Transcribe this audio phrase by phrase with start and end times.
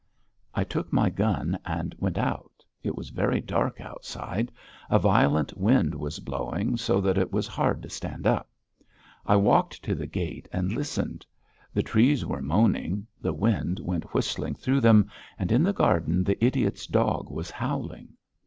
[0.55, 4.51] I took my gun and went out; it was very dark outside;
[4.89, 8.49] a violent wind was blowing so that it was hard to stand up.
[9.27, 11.23] I walked to the gate and listened;
[11.71, 16.43] the trees were moaning; the wind went whistling through them, and in the garden the
[16.43, 18.13] idiot's dog was howling.